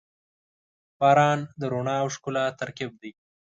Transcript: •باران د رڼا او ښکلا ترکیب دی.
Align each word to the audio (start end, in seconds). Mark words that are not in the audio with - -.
•باران 0.99 1.39
د 1.59 1.61
رڼا 1.71 1.95
او 2.03 2.07
ښکلا 2.15 2.45
ترکیب 2.59 2.91
دی. 3.01 3.11